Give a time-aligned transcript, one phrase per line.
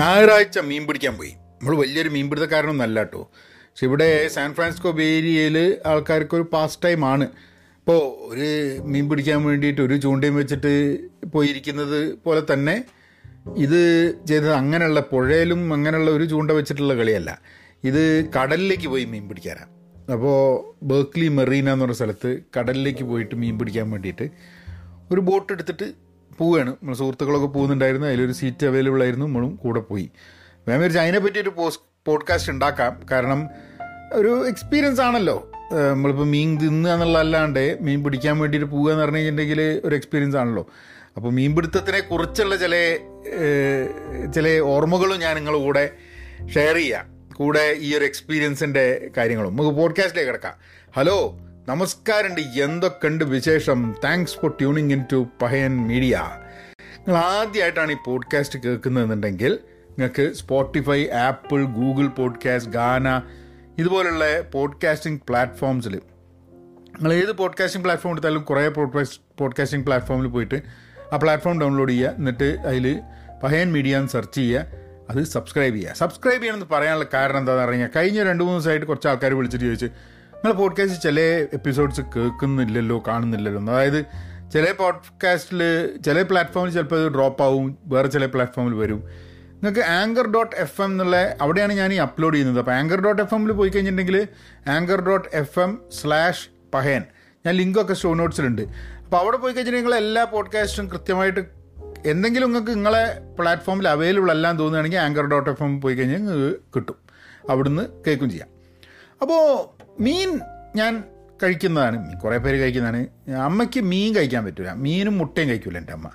[0.00, 1.30] ഞായറാഴ്ച മീൻ പിടിക്കാൻ പോയി.
[1.60, 6.82] നമ്മൾ വലിയൊരു മീൻ പിടുത്തക്കാരനൊന്നും അല്ല കേട്ടോ പക്ഷെ ഇവിടെ സാൻ ഫ്രാൻസിസ്കോ ബേ ഏരിയയിൽ ആൾക്കാർക്ക് ഒരു പാസ്റ്റ്
[6.84, 7.26] ടൈം ആണ്.
[7.80, 8.00] ഇപ്പോൾ
[8.30, 8.48] ഒരു
[8.92, 10.72] മീൻ പിടിക്കാൻ വേണ്ടിയിട്ട് ഒരു ചൂണ്ടയും വെച്ചിട്ട്
[11.34, 12.76] പോയിരിക്കുന്നത് പോലെ തന്നെ
[13.56, 13.80] ഇത്
[14.28, 17.30] ചെയ്തത് അങ്ങനെയുള്ള പുഴയിലും അങ്ങനെയുള്ള ഒരു ചൂണ്ട വെച്ചിട്ടുള്ള കളിയല്ല.
[17.84, 18.02] ഇത്
[18.36, 19.72] കടലിലേക്ക് പോയി മീൻ പിടിക്കാനാണ്
[20.12, 20.38] അപ്പോൾ
[20.82, 24.28] ബേക്ക്ലി മെറീന എന്ന് പറഞ്ഞ സ്ഥലത്ത് കടലിലേക്ക് പോയിട്ട് മീൻ പിടിക്കാൻ വേണ്ടിയിട്ട്
[25.10, 26.07] ഒരു ബോട്ട് എടുത്തിട്ട്
[26.38, 26.70] പോവുകയാണ്.
[26.70, 28.06] നമ്മൾ സുഹൃത്തുക്കളൊക്കെ പോകുന്നുണ്ടായിരുന്നു.
[28.06, 29.26] അതിലൊരു സീറ്റ് അവൈലബിൾ ആയിരുന്നു.
[29.26, 30.10] നമ്മളും കൂടെ പോയി.
[30.68, 33.06] ഞാൻ വിചാരിച്ചു അതിനെ പറ്റി ഒരു പോസ് പോഡ്കാസ്റ്റ് ഉണ്ടാക്കാം.
[33.10, 33.48] കാരണം
[34.12, 35.52] ഒരു എക്സ്പീരിയൻസ് ആണല്ലോ.
[35.90, 40.66] നമ്മളിപ്പോൾ മീൻ തിന്നുക എന്നുള്ളതല്ലാണ്ട് മീൻ പിടിക്കാൻ വേണ്ടിയിട്ട് പോവുക എന്ന് പറഞ്ഞു കഴിഞ്ഞിട്ടുണ്ടെങ്കിൽ ഒരു എക്സ്പീരിയൻസ് ആണല്ലോ.
[41.16, 42.98] അപ്പോൾ മീൻപിടുത്തത്തിനെ കുറിച്ചുള്ള ചില
[44.34, 45.90] ചില ഓർമ്മകളും ഞാൻ നിങ്ങളുടെ കൂടെ
[46.54, 47.06] ഷെയർ ചെയ്യാം.
[47.34, 49.56] കൂടെ ഈ ഒരു എക്സ്പീരിയൻസിന്റെ കാര്യങ്ങളും.
[49.56, 50.54] നമുക്ക് പോഡ്കാസ്റ്റിലേക്ക് കിടക്കാം.
[50.96, 52.40] ഹലോ നമസ്കാരമുണ്ട്.
[52.40, 53.94] എന്തൊക്കെയുണ്ട് വിശേഷം?
[54.04, 56.22] Thanks for tuning in to Pahayan media
[56.98, 59.58] നിങ്ങൾ ആദ്യമായിട്ടാണ് ഈ പോഡ്കാസ്റ്റ് കേൾക്കുന്നതെന്നുണ്ടെങ്കിൽ
[59.90, 63.22] നിങ്ങൾക്ക് സ്പോട്ടിഫൈ ആപ്പിൾ ഗൂഗിൾ പോഡ്കാസ്റ്റ് ഗാന
[63.78, 70.62] ഇതുപോലുള്ള പോഡ്കാസ്റ്റിംഗ് പ്ലാറ്റ്ഫോംസിൽ നിങ്ങൾ ഏത് പോഡ്കാസ്റ്റിംഗ് പ്ലാറ്റ്ഫോം എടുത്താലും കുറേ പോഡ്കാസ്റ്റ് പോഡ്കാസ്റ്റിംഗ് പ്ലാറ്റ്ഫോമിൽ പോയിട്ട്
[71.12, 72.10] ആ പ്ലാറ്റ്ഫോം ഡൗൺലോഡ് ചെയ്യുക.
[72.10, 73.00] എന്നിട്ട് അതിൽ
[73.42, 74.66] പഹയൻ മീഡിയ എന്ന് സെർച്ച് ചെയ്യുക.
[75.10, 75.92] അത് സബ്സ്ക്രൈബ് ചെയ്യുക.
[75.92, 79.90] സബ്സ്ക്രൈബ് ചെയ്യണമെന്ന് പറയാനുള്ള കാരണം എന്താണെന്ന് അറിയാം കഴിഞ്ഞ രണ്ട് മൂന്ന് ദിവസമായിട്ട് കുറച്ച് ആൾക്കാർ വിളിച്ചിട്ട് ചോദിച്ചു
[80.38, 81.20] നിങ്ങൾ പോഡ്കാസ്റ്റ് ചില
[81.52, 83.60] എപ്പിസോഡ്സ് കേൾക്കുന്നില്ലല്ലോ കാണുന്നില്ലല്ലോ.
[83.60, 84.04] എന്ന്." അതായത്
[84.52, 85.62] ചില പോഡ്കാസ്റ്റിൽ
[86.06, 88.96] ചില പ്ലാറ്റ്ഫോമിൽ ചിലപ്പോൾ ഡ്രോപ്പ് ആവും വേറെ ചില പ്ലാറ്റ്ഫോമിൽ വരും.
[89.52, 92.58] നിങ്ങൾക്ക് ആങ്കർ ഡോട്ട് എഫ് എം എന്നുള്ള അവിടെയാണ് ഞാൻ ഈ അപ്ലോഡ് ചെയ്യുന്നത്.
[92.58, 94.28] അപ്പോൾ ആങ്കർ ഡോട്ട് എഫ് എമ്മിൽ പോയി കഴിഞ്ഞിട്ടുണ്ടെങ്കിൽ
[94.68, 97.02] Anchor dot F M slash Pahayan.
[97.46, 101.40] ഞാൻ ലിങ്കൊക്കെ ഷോ നോട്ട്സിലുണ്ട് അപ്പോൾ അവിടെ പോയി കഴിഞ്ഞിട്ടുണ്ടെങ്കിൽ എല്ലാ പോഡ്കാസ്റ്റും കൃത്യമായിട്ട്
[102.06, 106.96] എന്തെങ്കിലും നിങ്ങൾക്ക് നിങ്ങളെ പ്ലാറ്റ്ഫോമിൽ അവൈലബിൾ അല്ലാൻ തോന്നുകയാണെങ്കിൽ ആങ്കർ ഡോട്ട് എഫ് എം പോയി കഴിഞ്ഞാൽ കിട്ടും.
[107.50, 108.48] അവിടുന്ന് കേൾക്കും ചെയ്യാം.
[109.22, 110.30] അപ്പോൾ മീൻ
[110.76, 110.92] ഞാൻ
[111.42, 111.96] കഴിക്കുന്നതാണ്.
[112.06, 113.00] മീൻ കുറേ പേര് കഴിക്കുന്നതാണ്.
[113.46, 116.08] അമ്മയ്ക്ക് മീൻ കഴിക്കാൻ പറ്റില്ല മീനും മുട്ടയും കഴിക്കില്ല എന്റെ അമ്മ.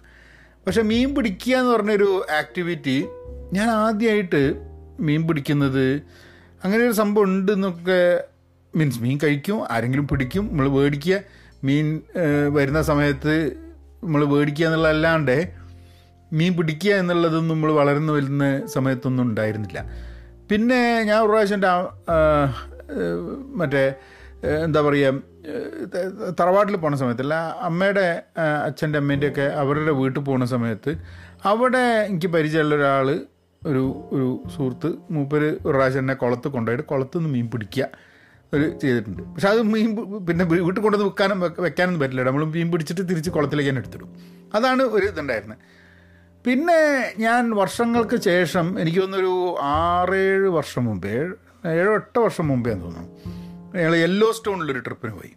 [0.66, 2.98] പക്ഷേ മീൻ പിടിക്കുക എന്ന് പറഞ്ഞൊരു ആക്ടിവിറ്റി
[3.54, 4.42] ഞാൻ ആദ്യമായിട്ട്
[5.00, 5.86] മീൻ പിടിക്കുന്നത്
[6.64, 8.00] അങ്ങനെ ഒരു സംഭവം ഉണ്ട് എന്നൊക്കെ
[8.78, 11.18] മീൻസ് മീൻ കഴിക്കും ആരെങ്കിലും പിടിക്കും നമ്മൾ മേടിക്കുക
[11.64, 12.02] മീൻ
[12.50, 13.36] വരുന്ന സമയത്ത്
[14.04, 15.38] നമ്മൾ മേടിക്കുക എന്നുള്ളതല്ലാണ്ട്
[16.34, 19.80] മീൻ പിടിക്കുക എന്നുള്ളതൊന്നും നമ്മൾ വളർന്നു വരുന്ന സമയത്തൊന്നും ഉണ്ടായിരുന്നില്ല.
[20.52, 21.72] പിന്നെ ഞാൻ ഒരു പ്രാവശ്യം എന്റെ
[23.62, 23.84] മറ്റേ
[24.66, 27.36] എന്താ പറയുക തറവാട്ടിൽ പോണ സമയത്തല്ല
[27.68, 28.08] അമ്മയുടെ
[28.68, 30.92] അച്ഛന്റെ അച്ഛന്റെ അമ്മേന്റെയൊക്കെ അവരുടെ വീട്ടിൽ പോണ സമയത്ത്
[31.52, 33.08] അവിടെ എനിക്ക് പരിചയമുള്ള ഒരാൾ
[33.62, 33.84] ഒരു
[34.16, 37.86] ഒരു സുഹൃത്ത് മൂപ്പര് ഒരു പ്രാവശ്യം എന്നെ കുളത്ത് കൊണ്ടുപോയിട്ട് കുളത്ത് നിന്ന് മീൻ പിടിക്കുക
[38.54, 39.22] ഒരു ചെയ്തിട്ടുണ്ട്.
[39.34, 39.88] പക്ഷെ അത് മീൻ
[40.28, 42.24] പിന്നെ വീട്ടിൽ കൊണ്ടുവന്ന് വെക്കാനും വെക്കാനൊന്നും പറ്റില്ല.
[42.30, 44.10] നമ്മൾ മീൻ പിടിച്ചിട്ട് തിരിച്ച് കുളത്തിലേക്ക് തന്നെ എടുത്തിടും
[44.58, 45.62] അതാണ് ഒരു ഇതുണ്ടായിരുന്നത്
[46.46, 46.80] പിന്നെ
[47.26, 49.34] ഞാൻ വർഷങ്ങൾക്ക് ശേഷം എനിക്ക് തോന്നുന്നൊരു
[49.78, 51.16] ആറേഴ് വർഷം മുമ്പേ
[51.68, 53.20] ഏഴ്- എട്ടോ വർഷം മുമ്പേ തോന്നുന്നു.
[53.78, 55.32] ഞങ്ങൾ യെല്ലോ സ്റ്റോണിലൊരു ട്രിപ്പിന് പോയി.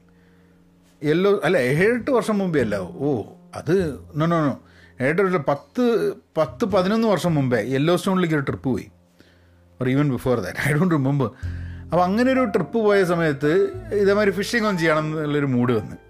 [1.08, 2.74] യെല്ലോ അല്ല ഏഴെട്ട് വർഷം മുമ്പേ അല്ല.
[2.76, 3.22] ഓ
[3.54, 4.60] അത് നോ നോ നോ
[5.48, 8.90] പത്ത് പത്ത് പതിനൊന്ന് വർഷം മുമ്പേ യെല്ലോ സ്റ്റോണിലേക്ക് ഒരു ട്രിപ്പ് പോയി.
[9.82, 11.32] Or even before that I don't മുമ്പ്
[11.84, 16.05] അപ്പോൾ അങ്ങനെ ഒരു ട്രിപ്പ് പോയ സമയത്ത് ഇതേമാതിരി ഫിഷിംഗ് ഒന്നും ചെയ്യണം എന്നുള്ളൊരു മൂഡ് വന്ന്.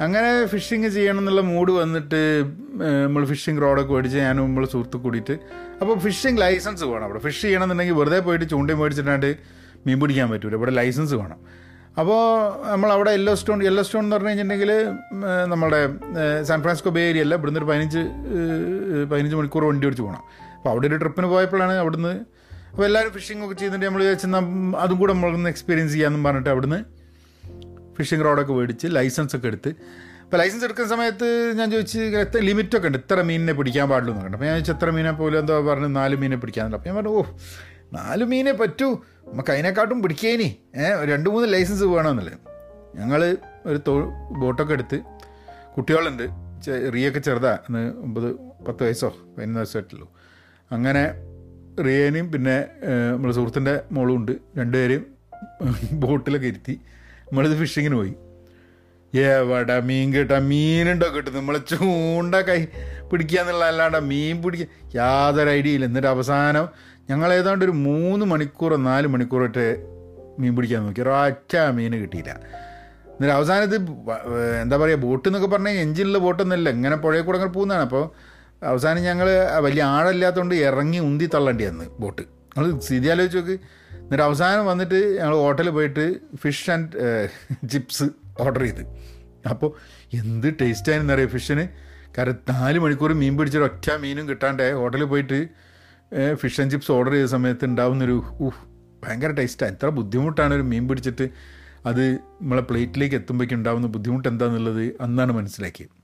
[0.00, 2.20] അങ്ങനെ ഫിഷിങ് ചെയ്യണം എന്നുള്ള മൂഡ് വന്നിട്ട്
[3.04, 5.34] നമ്മൾ ഫിഷിംഗ് റോഡൊക്കെ മേടിച്ച് ഞാനും നമ്മൾ സുഹൃത്ത് കൂടിയിട്ട്.
[5.80, 7.18] അപ്പോൾ ഫിഷിംഗ് ലൈസൻസ് വേണം അവിടെ.
[7.18, 9.36] ഫിഷ് ചെയ്യണമെന്നുണ്ടെങ്കിൽ വെറുതെ പോയിട്ട് ചൂണ്ടയും മേടിച്ചിട്ടാണ്ട്
[9.86, 10.54] മീൻ പിടിക്കാൻ പറ്റൂല.
[10.54, 11.38] ഇവിടെ ലൈസൻസ് വേണം.
[12.00, 12.20] അപ്പോൾ
[12.72, 14.70] നമ്മൾ അവിടെ യെല്ലോ സ്റ്റോൺ യെല്ലോ സ്റ്റോൺ എന്ന് പറഞ്ഞു കഴിഞ്ഞിട്ടുണ്ടെങ്കിൽ
[15.52, 15.80] നമ്മുടെ
[16.48, 18.02] സാൻ ഫ്രാൻസിസ്കോ ബേ ഏരിയ അല്ല ഇവിടുന്ന് ഒരു പതിനഞ്ച്
[19.10, 20.22] പതിനഞ്ച് മണിക്കൂർ വണ്ടി ഓടിച്ച് പോകണം
[20.56, 22.14] അപ്പോൾ അവിടെ ഒരു ട്രിപ്പിന് പോയപ്പോഴാണ് അവിടുന്ന്.
[22.70, 24.36] അപ്പോൾ എല്ലാവരും ഫിഷിംഗ് ഒക്കെ ചെയ്തിട്ട് നമ്മൾ വിചാരിച്ചാൽ
[24.84, 26.80] അതും കൂടെ നമ്മളൊന്ന് എക്സ്പീരിയൻസ് ചെയ്യാമെന്നും പറഞ്ഞിട്ട് അവിടുന്ന്
[27.96, 29.70] ഫിഷിംഗ് റോഡൊക്കെ മേടിച്ച് ലൈസൻസ് ഒക്കെ എടുത്ത്.
[30.24, 31.26] അപ്പോൾ ലൈസൻസ് എടുക്കുന്ന സമയത്ത്
[31.58, 32.98] ഞാൻ ചോദിച്ച് എത്ര ലിമിറ്റൊക്കെ ഉണ്ട്?
[33.02, 35.12] ഇത്ര മീനിനെ പിടിക്കാൻ പാടുള്ളൂ എന്നൊക്കെ അപ്പോൾ ഞാൻ ചോദിച്ചു എത്ര മീനെ?
[35.20, 37.22] പോലും എന്തോ പറഞ്ഞ് നാല് മീനെ പിടിക്കാന്നുണ്ട് അപ്പോൾ ഞാൻ പറഞ്ഞു ഓ
[37.98, 38.88] നാല് മീനെ പറ്റൂ.
[39.32, 40.48] നമുക്ക് അതിനെക്കാട്ടും പിടിക്കേനി
[40.84, 42.36] ഏഹ് രണ്ട് മൂന്ന് ലൈസൻസ് വേണമെന്നല്ലേ?
[43.00, 43.20] ഞങ്ങൾ
[43.66, 43.94] ഒരു തോ
[44.40, 44.98] ബോട്ടൊക്കെ എടുത്ത്
[45.76, 46.24] കുട്ടികളുണ്ട്
[46.94, 48.26] റിയൊക്കെ ചെറുതാ ഇന്ന് ഒമ്പത്
[48.66, 50.06] പത്ത് വയസ്സോ പതിനൊന്ന് വയസ്സായിട്ടുള്ളൂ
[50.70, 51.02] അങ്ങനെ
[51.86, 52.56] റിയേനും പിന്നെ
[53.12, 54.32] നമ്മുടെ സുഹൃത്തിന്റെ മോളും ഉണ്ട്.
[54.58, 55.04] രണ്ടുപേരെയും
[56.02, 56.74] ബോട്ടിലൊക്കെ ഇരുത്തി
[57.32, 58.14] നമ്മളിത് ഫിഷിങ്ങിന് പോയി.
[59.12, 60.38] എവിടെ മീൻ കിട്ടാ?
[60.38, 62.58] മീനുണ്ടോ കിട്ടും നമ്മളെ ചൂണ്ട കൈ
[63.10, 64.66] പിടിക്കുക എന്നുള്ള അല്ലാണ്ട് മീൻ പിടിക്കുക
[64.96, 65.86] യാതൊരു ഐഡിയ ഇല്ല.
[65.86, 66.68] എന്നിട്ട് അവസാനം
[67.10, 69.66] ഞങ്ങൾ ഏതാണ്ട് ഒരു മൂന്ന് മണിക്കൂറോ നാല് മണിക്കൂറൊക്കെ
[70.38, 71.00] മീൻ പിടിക്കാൻ നോക്കി.
[71.00, 72.32] ഒരൊറ്റ മീൻ കിട്ടിയില്ല.
[73.14, 73.76] എന്നിട്ട് അവസാനത്ത്
[74.62, 77.84] എന്താ പറയുക ബോട്ട് എന്നൊക്കെ പറഞ്ഞാൽ എഞ്ചിനുള്ള ബോട്ടൊന്നുമല്ല ഇങ്ങനെ പുഴയിൽ കൂടെ അങ്ങനെ പോകുന്നതാണ്.
[77.88, 78.04] അപ്പോൾ
[78.64, 79.28] അവസാനം ഞങ്ങൾ
[79.58, 82.22] വലിയ ആഴമില്ലാത്തതുകൊണ്ട് ഇറങ്ങി ഉന്തി തള്ളേണ്ടി വന്ന് ബോട്ട്.
[82.22, 83.56] ഞങ്ങൾ സ്ഥിതി ആലോചിച്ച് നോക്ക്.
[84.12, 86.02] എന്നിട്ട് അവസാനം വന്നിട്ട് ഞങ്ങൾ ഹോട്ടലിൽ പോയിട്ട്
[86.40, 86.88] ഫിഷ് ആൻഡ്
[87.72, 88.06] ചിപ്സ്
[88.44, 88.82] ഓർഡർ ചെയ്ത്.
[89.50, 89.70] അപ്പോൾ
[90.18, 91.64] എന്ത് ടേസ്റ്റായിരുന്നു അറിയാം ഫിഷിന്
[92.16, 94.64] കാരണം നാല് മണിക്കൂർ മീൻ പിടിച്ചൊരു ഒറ്റ മീനും കിട്ടാണ്ട്.
[94.80, 95.38] ഹോട്ടലിൽ പോയിട്ട്
[96.42, 98.16] ഫിഷ് ആൻഡ് ചിപ്സ് ഓർഡർ ചെയ്ത സമയത്ത് ഉണ്ടാവുന്നൊരു
[98.46, 98.60] ഊഹ്
[99.04, 101.28] ഭയങ്കര ടേസ്റ്റാണ് എത്ര ബുദ്ധിമുട്ടാണ് ഒരു മീൻ പിടിച്ചിട്ട്
[101.90, 102.04] അത്
[102.42, 105.94] നമ്മളെ പ്ലേറ്റിലേക്ക് എത്തുമ്പോഴേക്കും ഉണ്ടാവുന്ന ബുദ്ധിമുട്ട് എന്താണെന്നുള്ളത് അന്നാണ് മനസ്സിലാക്കിയത്.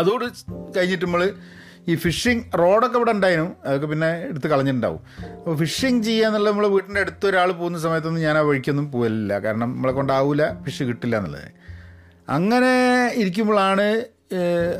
[0.00, 0.26] അതോട്
[0.78, 1.24] കഴിഞ്ഞിട്ട് നമ്മൾ
[1.90, 3.52] ഈ ഫിഷിംഗ് റോഡൊക്കെ ഇവിടെ ഉണ്ടായിരുന്നു.
[3.66, 5.00] അതൊക്കെ പിന്നെ എടുത്ത് കളഞ്ഞിട്ടുണ്ടാവും.
[5.38, 9.94] അപ്പോൾ ഫിഷിംഗ് ചെയ്യാന്നുള്ള നമ്മൾ വീട്ടിന്റെ അടുത്ത് ഒരാൾ പോകുന്ന സമയത്തൊന്നും ഞാൻ ആ വഴിക്കൊന്നും പോകലില്ല കാരണം നമ്മളെ
[9.98, 11.50] കൊണ്ടാവില്ല ഫിഷ് കിട്ടില്ല എന്നുള്ളത്.
[12.36, 12.74] അങ്ങനെ
[13.22, 13.88] ഇരിക്കുമ്പോഴാണ്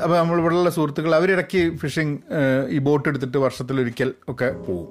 [0.03, 2.17] അപ്പോൾ നമ്മൾ ഇവിടെയുള്ള സുഹൃത്തുക്കൾ അവരിടയ്ക്ക് ഫിഷിംഗ്
[2.75, 4.89] ഈ ബോട്ട് എടുത്തിട്ട് വർഷത്തിലൊരിക്കൽ ഒക്കെ പോകും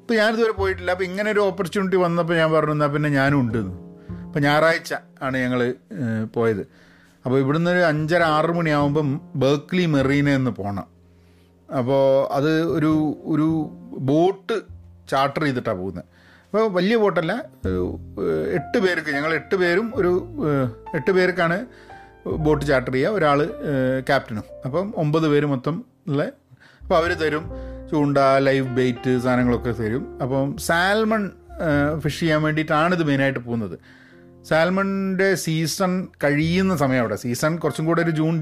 [0.00, 0.90] അപ്പോൾ ഞാനിതുവരെ പോയിട്ടില്ല.
[0.94, 3.58] അപ്പോൾ ഇങ്ങനെ ഒരു ഓപ്പർച്യൂണിറ്റി വന്നപ്പോൾ ഞാൻ പറഞ്ഞു എന്നാൽ പിന്നെ ഞാനും ഉണ്ട്
[4.26, 4.92] അപ്പോൾ ഞായറാഴ്ച
[5.26, 5.60] ആണ് ഞങ്ങൾ
[6.36, 6.62] പോയത്.
[7.24, 9.08] അപ്പോൾ ഇവിടുന്ന് ഒരു അഞ്ചര ആറ് മണിയാവുമ്പം
[9.42, 10.86] ബേക്ക്ലി മെറീന എന്ന് പോകണം
[11.76, 12.92] അപ്പോൾ അത് ഒരു
[13.24, 13.48] ഒരു
[14.10, 14.56] ബോട്ട്
[15.10, 16.04] ചാർട്ടർ ചെയ്തിട്ടാണ് പോകുന്നത്
[16.44, 17.32] അപ്പോൾ വലിയ ബോട്ടല്ല
[18.58, 20.12] എട്ട് പേർക്ക് ഞങ്ങൾ എട്ട് പേരും ഒരു
[20.94, 21.66] എട്ട് പേർക്കാണ്
[22.44, 23.38] ബോട്ട് ചാർട്ടർ ചെയ്യുക ഒരാൾ
[24.08, 24.44] ക്യാപ്റ്റനും.
[24.64, 26.22] അപ്പം ഒമ്പത് പേര് മൊത്തം ഉള്ള
[26.82, 27.44] അപ്പോൾ അവർ തരും.
[27.90, 30.18] ചൂണ്ട ലൈവ് ബെയ്റ്റ് സാധനങ്ങളൊക്കെ തരും.
[30.22, 31.30] അപ്പം സാൽമൺ
[32.00, 33.78] ഫിഷ് ചെയ്യാൻ വേണ്ടിയിട്ടാണ് ഇത് മെയിനായിട്ട് പോകുന്നത്.
[34.48, 37.16] സാൽമണിന്റെ സീസൺ കഴിയുന്ന സമയം അവിടെ.
[37.16, 38.34] സീസൺ കുറച്ചും കൂടെ ഒരു ജൂൺ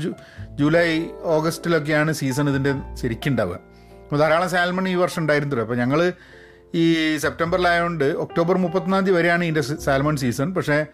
[0.61, 0.89] ജൂലൈ
[1.23, 3.59] ഓഗസ്റ്റിലൊക്കെയാണ് സീസൺ ഇതിന്റെ ശരിക്കും ഉണ്ടാവുക
[4.03, 6.13] അപ്പോൾ ധാരാളം സാൽമൺ ഈ വർഷം ഉണ്ടായിരുന്നല്ലോ അപ്പോൾ ഞങ്ങൾ
[6.75, 10.55] ഈ സെപ്റ്റംബറിലായതുകൊണ്ട് ഒക്ടോബർ മുപ്പത്തൊന്നാം തീയതി വരെയാണ് ഇതിന്റെ സാൽമൺ സീസൺ.
[10.55, 10.87] പക്ഷേ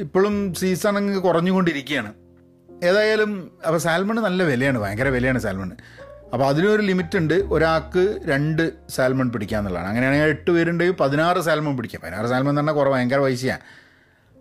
[0.00, 2.12] ഇപ്പോഴും സീസൺ അങ്ങ് കുറഞ്ഞുകൊണ്ടിരിക്കുകയാണ്.
[2.84, 3.30] ഏതായാലും
[3.66, 4.78] അപ്പോൾ സാൽമൺ നല്ല വിലയാണ്.
[4.78, 5.70] ഭയങ്കര വിലയാണ് സാൽമൺ
[6.32, 12.02] അപ്പോൾ അതിനൊരു ലിമിറ്റ് ഉണ്ട് ഒരാൾക്ക് രണ്ട് സാൽമൺ പിടിക്കുക എന്നുള്ളതാണ് അങ്ങനെയാണെങ്കിൽ എട്ട് പേരുണ്ടെങ്കിൽ പതിനാറ് സാൽമൺ പിടിക്കാം.
[12.04, 12.94] പതിനാറ് സാൽമൺ എന്ന് പറഞ്ഞാൽ കുറവ്.
[12.94, 13.60] ഭയങ്കര പൈസയാണ്.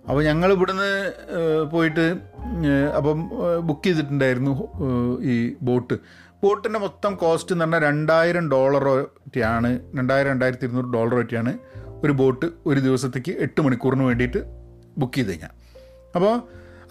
[0.06, 0.92] അപ്പോൾ ഞങ്ങൾ ഇവിടുന്ന്
[1.72, 2.06] പോയിട്ട്
[2.98, 3.30] അപ്പം
[3.68, 4.54] ബുക്ക് ചെയ്തിട്ടുണ്ടായിരുന്നു
[5.22, 5.94] ഈ ബോട്ട്.
[6.44, 11.54] ബോട്ടിന്റെ മൊത്തം കോസ്റ്റ് എന്ന് പറഞ്ഞാൽ രണ്ടായിരം ഡോളറൊക്കെയാണ് രണ്ടായിരം രണ്ടായിരത്തി ഇരുന്നൂറ് ഡോളറൊക്കെയാണ്
[12.04, 14.42] ഒരു ബോട്ട് ഒരു ദിവസത്തേക്ക് എട്ട് മണിക്കൂറിന് വേണ്ടിയിട്ട്
[14.98, 15.50] ബുക്ക് ചെയ്ത് കഴിഞ്ഞാൽ
[16.16, 16.34] അപ്പോൾ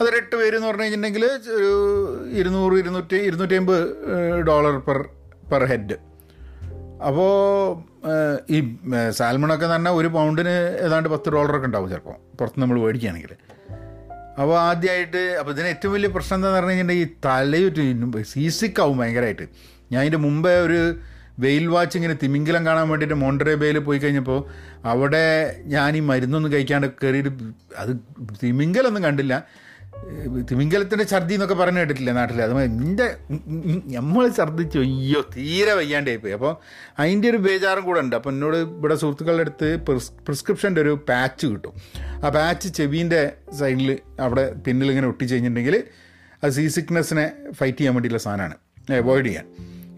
[0.01, 1.25] അതൊരു എട്ട് പേര് എന്ന് പറഞ്ഞു കഴിഞ്ഞിട്ടുണ്ടെങ്കിൽ
[1.55, 1.73] ഒരു
[2.31, 3.83] ഇരുന്നൂറ് ഇരുന്നൂറ്റി ഇരുന്നൂറ്റി അമ്പത്
[4.47, 5.09] ഡോളർ പെർ
[5.53, 6.10] പെർ ഹെഡ്
[7.07, 7.31] അപ്പോൾ
[8.51, 8.59] ഈ
[9.11, 13.33] സാൽമണൊക്കെ തന്നെ ഒരു പൗണ്ടിന് ഏതാണ്ട് പത്ത് ഡോളറൊക്കെ ഉണ്ടാവും ചിലപ്പോൾ പുറത്ത് നമ്മൾ മേടിക്കുകയാണെങ്കിൽ
[14.39, 19.49] അപ്പോൾ ആദ്യമായിട്ട് അപ്പോൾ ഇതിന് ഏറ്റവും വലിയ പ്രശ്നം എന്താണെന്ന് പറഞ്ഞു കഴിഞ്ഞിട്ടുണ്ടെങ്കിൽ ഈ തലയൊരു സീസിക്കാവും ഭയങ്കരമായിട്ട്
[19.93, 20.95] ഞാൻ അതിന്റെ മുമ്പേ ഒരു
[21.39, 24.41] വെയിൽ വാച്ച് ഇങ്ങനെ തിമിംഗലം കാണാൻ വേണ്ടിയിട്ട് മോണ്ടറേ ബേയിൽ പോയി കഴിഞ്ഞപ്പോൾ
[24.85, 27.31] അവിടെ ഞാൻ ഈ മരുന്നൊന്നും കഴിക്കാണ്ട് കയറിയിട്ട്
[27.77, 27.93] അത്
[28.43, 29.35] തിമിംഗലൊന്നും കണ്ടില്ല.
[30.51, 33.17] തിമിംഗലത്തിന്റെ ഛർദി എന്നൊക്കെ പറഞ്ഞു കേട്ടിട്ടില്ല നാട്ടിൽ അത് എന്റെ
[33.97, 34.79] നമ്മൾ ഛർദിച്ചു.
[34.79, 36.33] അയ്യോ തീരെ വയ്യാണ്ടായി പോയി.
[36.33, 36.57] അപ്പോൾ
[36.99, 38.17] അതിന്റെ ഒരു ബേജാറും കൂടെ ഉണ്ട്.
[38.17, 41.73] അപ്പോൾ എന്നോട് ഇവിടെ സുഹൃത്തുക്കളുടെ അടുത്ത് പ്രിസ് പ്രിസ്ക്രിപ്ഷന്റെ ഒരു പാച്ച് കിട്ടും.
[42.25, 45.85] ആ പാച്ച് ചെവീന്റെ സൈഡിൽ അവിടെ പിന്നിൽ ഇങ്ങനെ ഒട്ടിച്ച് കഴിഞ്ഞിട്ടുണ്ടെങ്കിൽ
[46.45, 48.55] അത് സീ സിക്നെസ്സിനെ ഫൈറ്റ് ചെയ്യാൻ വേണ്ടിയിട്ടുള്ള സാധനമാണ്.
[48.93, 49.47] അവോയ്ഡ് ചെയ്യാൻ.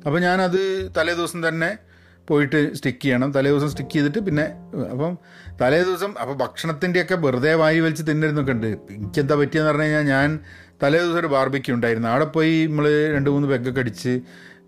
[0.07, 1.79] അപ്പോൾ ഞാനത് തലേ ദിവസം തന്നെ
[2.33, 3.29] പോയിട്ട് സ്റ്റിക്ക് ചെയ്യണം.
[3.37, 4.47] തലേ ദിവസം സ്റ്റിക്ക് ചെയ്തിട്ട് പിന്നെ
[4.93, 5.13] അപ്പം
[5.61, 8.71] തലേ ദിവസം അപ്പോൾ ഭക്ഷണത്തിന്റെയൊക്കെ വെറുതെ വാരി വലിച്ച് തിന്നരുന്നൊക്കെ ഉണ്ട്.
[8.97, 10.29] എനിക്കെന്താ പറ്റിയെന്ന് പറഞ്ഞു കഴിഞ്ഞാൽ ഞാൻ
[10.83, 12.09] തലേ ദിവസം ഒരു ബാർബിക്യൂ ഉണ്ടായിരുന്നു.
[12.13, 14.15] അവിടെ പോയി നമ്മൾ രണ്ട് മൂന്ന് പെഗൊക്കെ അടിച്ച്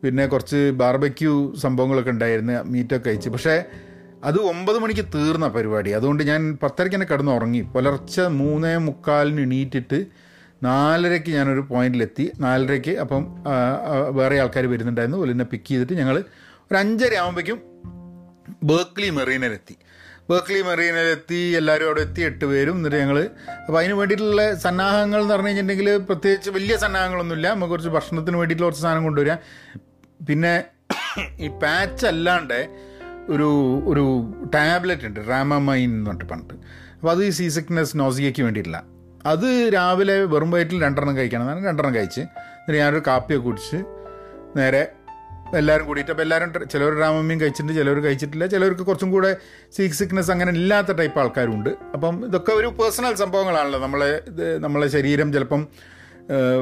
[0.03, 1.33] പിന്നെ കുറച്ച് ബാർബക്യൂ
[1.63, 2.57] സംഭവങ്ങളൊക്കെ ഉണ്ടായിരുന്നു.
[2.73, 3.29] മീറ്റൊക്കെ കഴിച്ച്.
[3.35, 3.57] പക്ഷേ
[4.29, 5.91] അത് ഒമ്പത് മണിക്ക് തീർന്ന പരിപാടി.
[5.99, 7.63] അതുകൊണ്ട് ഞാൻ പത്തരയ്ക്ക് തന്നെ കിടന്ന് ഉറങ്ങി.
[7.75, 9.99] പുലർച്ചെ മൂന്നേ മുക്കാലിന് എണീറ്റിട്ട്
[10.69, 13.23] നാലരയ്ക്ക് ഞാനൊരു പോയിന്റിലെത്തി നാലരയ്ക്ക് അപ്പം
[14.19, 15.19] വേറെ ആൾക്കാർ വരുന്നുണ്ടായിരുന്നു.
[15.25, 16.17] ഒലിനെ പിക്ക് ചെയ്തിട്ട് ഞങ്ങൾ
[16.71, 17.59] ഒരു അഞ്ചര ആകുമ്പോഴേക്കും
[18.71, 19.75] ബേക്ക്ലി മെറീനയിലെത്തി.
[20.31, 22.77] ബേക്ക്ലി മെറീനയിലെത്തി എല്ലാവരും അവിടെ എത്തി എട്ട് പേരും.
[22.77, 23.19] എന്നിട്ട് ഞങ്ങൾ
[23.65, 27.49] അപ്പോൾ അതിന് വേണ്ടിയിട്ടുള്ള സന്നാഹങ്ങൾ എന്ന് പറഞ്ഞു കഴിഞ്ഞിട്ടുണ്ടെങ്കിൽ പ്രത്യേകിച്ച് വലിയ സന്നാഹങ്ങളൊന്നുമില്ല.
[27.55, 29.39] നമുക്ക് കുറച്ച് ഭക്ഷണത്തിന് വേണ്ടിയിട്ടുള്ള കുറച്ച് സാധനം കൊണ്ടുവരാം
[30.29, 30.55] പിന്നെ
[31.45, 32.59] ഈ പാച്ച് അല്ലാണ്ട്
[33.35, 33.49] ഒരു
[33.91, 34.05] ഒരു
[34.55, 36.57] ടാബ്ലറ്റ് ഉണ്ട് റാമമൈൻ എന്ന് പറഞ്ഞിട്ട് പറഞ്ഞിട്ട്.
[36.97, 38.81] അപ്പോൾ അത് ഈ സീസിക്നെസ് നോസിയയ്ക്ക് വേണ്ടിയിട്ടില്ല
[39.27, 42.21] അത് രാവിലെ വെറും വയറ്റിൽ രണ്ടെണ്ണം കഴിക്കണം എന്നാണ് രണ്ടെണ്ണം കഴിച്ച്.
[42.21, 43.79] എന്നിട്ട് ഞാനൊരു കാപ്പിയൊക്കെ കുടിച്ച്
[44.59, 44.83] നേരെ
[45.61, 48.47] എല്ലാവരും കൂടിയിട്ട് അപ്പോൾ എല്ലാവരും ചിലവർ രാമമ്മയും കഴിച്ചിട്ടുണ്ട് ചിലവർ കഴിച്ചിട്ടില്ല.
[48.47, 49.37] ചിലവർക്ക് കുറച്ചും കൂടെ
[49.77, 51.71] സീക്ക് സിക്നെസ് അങ്ങനെ ഇല്ലാത്ത ടൈപ്പ് ആൾക്കാരുണ്ട്.
[51.95, 53.81] അപ്പം ഇതൊക്കെ ഒരു പേഴ്സണൽ സംഭവങ്ങളാണല്ലോ.
[53.81, 54.23] നമ്മളെ
[54.59, 55.69] നമ്മളെ ശരീരം ചിലപ്പം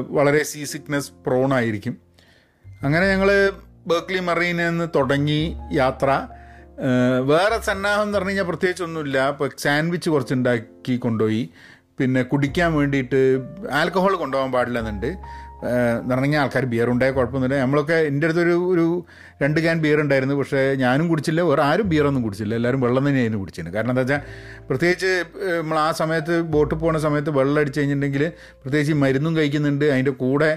[0.09, 1.97] വളരെ സീ സിക്നെസ് പ്രോണായിരിക്കും
[2.83, 3.51] അങ്ങനെ ഞങ്ങൾ
[3.87, 6.27] ബേക്ക്ലി മറീനിൽ നിന്ന് തുടങ്ങി യാത്ര.
[7.21, 11.49] വേറെ സന്നാഹം എന്ന് പറഞ്ഞു കഴിഞ്ഞാൽ പ്രത്യേകിച്ചൊന്നുമില്ല ഇപ്പോൾ സാൻഡ്വിച്ച് കുറച്ച് ഉണ്ടാക്കി കൊണ്ടുപോയി.
[11.99, 13.19] പിന്നെ കുടിക്കാൻ വേണ്ടിയിട്ട്
[13.71, 15.09] ആൽക്കഹോൾ കൊണ്ടുപോകാൻ പാടില്ലെന്നുണ്ട്
[15.99, 17.61] എന്ന് പറഞ്ഞാൽ ആൾക്കാർ ബിയർ ഉണ്ടായ കുഴപ്പമൊന്നുമില്ല.
[17.61, 19.05] നമ്മളൊക്കെ എന്റെ അടുത്തൊരു ഒരു
[19.43, 20.35] രണ്ട് ക്യാൻ ബിയർ ഉണ്ടായിരുന്നു.
[20.35, 21.41] പക്ഷേ ഞാനും കുടിച്ചില്ല.
[21.41, 22.55] വേറെ ആരും ബിയർ ഒന്നും കുടിച്ചില്ല.
[22.55, 24.21] എല്ലാവരും വെള്ളം തന്നെയായിരുന്നു കുടിച്ചത് കാരണം എന്താ വെച്ചാൽ
[24.69, 25.11] പ്രത്യേകിച്ച്
[25.61, 28.31] നമ്മൾ ആ സമയത്ത് ബോട്ട് പോകുന്ന സമയത്ത് വെള്ളം അടിച്ച് കഴിഞ്ഞിട്ടുണ്ടെങ്കിൽ
[28.63, 29.85] പ്രത്യേകിച്ച് മരുന്നും കഴിക്കുന്നുണ്ട്.
[29.85, 30.51] അതിന്റെ കൂടെ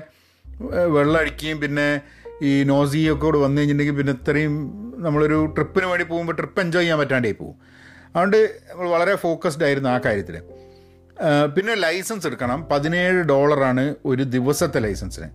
[0.96, 2.00] വെള്ളം അടിക്കുകയും പിന്നെ
[2.42, 4.54] ഈ നോസിയൊക്കെ കൂടെ വന്നു കഴിഞ്ഞിട്ടുണ്ടെങ്കിൽ പിന്നെ ഇത്രയും
[4.96, 7.56] നമ്മളൊരു ട്രിപ്പിന് വേണ്ടി പോകുമ്പോൾ ട്രിപ്പ് എൻജോയ് ചെയ്യാൻ പറ്റാണ്ടേ പോകും.
[8.06, 8.36] അതുകൊണ്ട്
[8.70, 10.36] നമ്മൾ വളരെ ഫോക്കസ്ഡ് ആയിരുന്നു ആ കാര്യത്തിൽ
[11.56, 12.68] പിന്നെ ലൈസൻസ് എടുക്കണം.
[12.70, 15.28] പതിനേഴ് ഡോളറാണ് ഒരു ദിവസത്തെ ലൈസൻസിന്.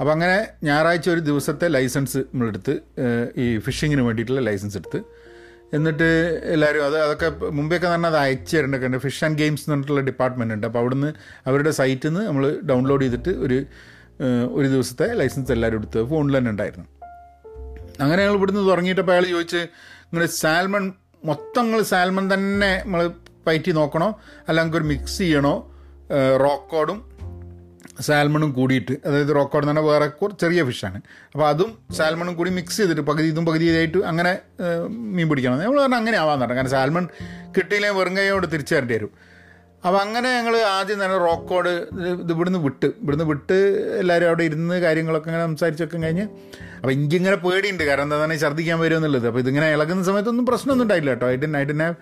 [0.00, 2.80] അപ്പോൾ അങ്ങനെ ഞായറാഴ്ച ഒരു ദിവസത്തെ ലൈസൻസ് നമ്മളെടുത്ത്
[3.36, 5.00] ഈ ഫിഷിങ്ങിന് വേണ്ടിയിട്ടുള്ള ലൈസൻസ് എടുത്ത്.
[5.76, 6.08] എന്നിട്ട്
[6.44, 8.98] എല്ലാവരും അത് അതൊക്കെ മുമ്പെയൊക്കെ തന്നെ അത് അയച്ചു തരേണ്ടൊക്കെ ഉണ്ട്.
[8.98, 10.66] ഫിഷ് ആൻഡ് ഗെയിംസ് എന്ന് പറഞ്ഞിട്ടുള്ള ഡിപ്പാർട്ട്മെന്റ് ഉണ്ട്.
[10.66, 11.12] അപ്പോൾ അവിടുന്ന്
[11.46, 13.66] അവരുടെ സൈറ്റിൽ നിന്ന് നമ്മൾ ഡൗൺലോഡ് ചെയ്തിട്ട് ഒരു
[14.54, 16.86] ഒരു ദിവസത്തെ ലൈസൻസ് എല്ലാവരും എടുത്ത് ഫോണിൽ തന്നെ ഉണ്ടായിരുന്നു.
[18.00, 19.62] അങ്ങനെ ഞങ്ങൾ ഇവിടുന്ന് തുടങ്ങിയിട്ടപ്പോൾ അയാൾ ചോദിച്ച്
[20.12, 20.92] നിങ്ങൾ സാൽമൺ
[21.24, 23.10] മൊത്തം നിങ്ങൾ സാൽമൺ തന്നെ നമ്മൾ
[23.46, 24.08] പയറ്റി നോക്കണോ?
[24.48, 25.54] അല്ല നമുക്ക് ഒരു മിക്സ് ചെയ്യണോ?
[26.44, 27.12] റോക്കോഡും
[28.00, 28.94] സാൽമണും കൂടിയിട്ട്.
[29.06, 30.06] അതായത് റോക്കോഡ് എന്ന് പറഞ്ഞാൽ വേറെ
[30.40, 30.98] ചെറിയ ഫിഷാണ്
[31.32, 34.38] അപ്പോൾ അതും സാൽമണും കൂടി മിക്സ് ചെയ്തിട്ട് പകുതി ഇതും പകുതി ഇതായിട്ട് അങ്ങനെ
[35.16, 35.58] മീൻ പിടിക്കണം.
[35.62, 37.06] നമ്മൾ പറഞ്ഞാൽ അങ്ങനെ ആവാൻ കാരണം സാൽമൺ
[37.56, 39.12] കിട്ടിയില്ലെങ്കിൽ വെറും കൈയോട് തിരിച്ചു തരേണ്ടി വരും.
[39.86, 41.70] അപ്പോൾ അങ്ങനെ ഞങ്ങൾ ആദ്യം തന്നെ റോക്കോഡ്
[42.22, 42.86] ഇത് ഇവിടുന്ന് വിട്ട്.
[42.86, 43.58] ഇവിടുന്ന് വിട്ട്
[44.00, 46.26] എല്ലാവരും അവിടെ ഇരുന്ന് കാര്യങ്ങളൊക്കെ ഇങ്ങനെ സംസാരിച്ചൊക്കെ കഴിഞ്ഞ്.
[46.80, 47.82] അപ്പോൾ എനിക്കിങ്ങനെ പേടിയുണ്ട്.
[47.84, 51.26] കാരണം എന്താ തന്നെ ഛർദ്ദിക്കാൻ വരുമെന്നുള്ളത് അപ്പോൾ ഇതിങ്ങനെ ഇളകുന്ന സമയത്തൊന്നും പ്രശ്നമൊന്നും ഉണ്ടായില്ല കേട്ടോ.
[51.30, 51.94] I didn't I didn't have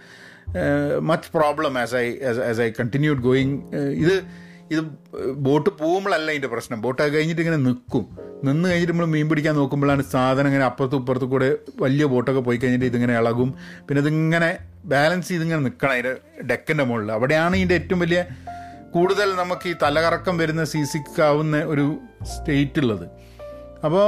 [1.10, 2.06] much problem as I
[2.50, 3.56] as I continued going
[4.04, 4.14] ഇത്
[4.74, 4.82] ഇത്
[5.46, 6.80] ബോട്ട് പോകുമ്പോഴല്ല ഇതിന്റെ പ്രശ്നം.
[6.82, 8.04] ബോട്ട് കഴിഞ്ഞിട്ട് ഇങ്ങനെ നിൽക്കും
[8.46, 11.48] നിന്ന് കഴിഞ്ഞിട്ട് നമ്മൾ മീൻ പിടിക്കാൻ നോക്കുമ്പോഴാണ് സാധനം ഇങ്ങനെ അപ്പുറത്തും ഇപ്പുറത്തും കൂടെ
[11.84, 13.50] വലിയ ബോട്ടൊക്കെ പോയി കഴിഞ്ഞിട്ട് ഇതിങ്ങനെ ഇളകും.
[13.86, 14.50] പിന്നെ ഇതിങ്ങനെ
[14.92, 16.12] ബാലൻസ് ചെയ്തിങ്ങനെ നിൽക്കണം അതിന്റെ
[16.50, 17.10] ഡെക്കിന്റെ മുകളിൽ.
[17.16, 18.20] അവിടെയാണ് ഇതിന്റെ ഏറ്റവും വലിയ
[18.94, 21.86] കൂടുതൽ നമുക്ക് ഈ തലകറക്കം വരുന്ന സി സിക്കാവുന്ന ഒരു
[22.32, 23.06] സ്റ്റേറ്റ് ഉള്ളത്.
[23.88, 24.06] അപ്പോൾ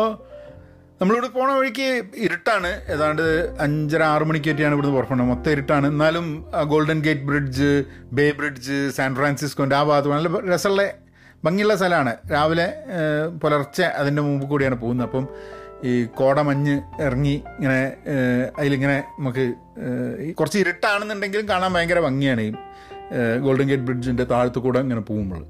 [1.03, 1.87] നമ്മളിവിടെ പോണ വഴിക്ക്
[2.25, 2.69] ഇരുട്ടാണ്.
[2.93, 3.23] ഏതാണ്ട്
[3.61, 5.31] അഞ്ചര ആറ് മണിക്ക് പറ്റിയാണ് ഇവിടുന്ന് പുറപ്പെടുന്നത്.
[5.31, 5.87] മൊത്തം ഇരുട്ടാണ്.
[5.87, 6.27] എന്നാലും
[6.73, 7.71] Golden Gate Bridge
[8.19, 10.83] Bay Bridge San ഫ്രാൻസിസ്കോന്റെ ആ ഭാഗത്ത് നല്ല രസമുള്ള
[11.45, 12.13] ഭംഗിയുള്ള സ്ഥലമാണ്.
[12.33, 12.67] രാവിലെ
[13.43, 15.07] പുലർച്ചെ അതിന്റെ മുമ്പ് കൂടിയാണ് പോകുന്നത്.
[15.07, 15.27] അപ്പം
[15.85, 17.83] ഈ കോടമഞ്ഞ് ഇറങ്ങി ഇങ്ങനെ
[18.59, 19.47] അതിലിങ്ങനെ നമുക്ക്
[20.35, 22.53] കുറച്ച് ഇരുട്ടാണെന്നുണ്ടെങ്കിലും കാണാൻ ഭയങ്കര ഭംഗിയാണ് ഈ
[23.41, 25.43] ഗോൾഡൻ ഗേറ്റ് ബ്രിഡ്ജിന്റെ താഴത്ത് കൂടെ ഇങ്ങനെ പോകുമ്പോൾ.